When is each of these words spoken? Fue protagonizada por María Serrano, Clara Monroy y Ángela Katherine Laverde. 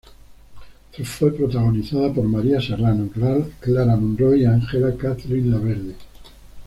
Fue 1.03 1.31
protagonizada 1.31 2.11
por 2.11 2.23
María 2.23 2.59
Serrano, 2.59 3.07
Clara 3.59 3.95
Monroy 3.95 4.41
y 4.41 4.45
Ángela 4.45 4.95
Katherine 4.97 5.51
Laverde. 5.51 5.93